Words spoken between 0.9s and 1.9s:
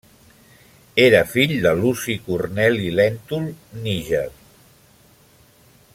Era fill de